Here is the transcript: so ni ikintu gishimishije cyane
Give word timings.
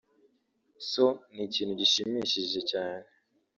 so 0.89 1.05
ni 1.33 1.43
ikintu 1.47 1.73
gishimishije 1.81 2.59
cyane 2.71 3.05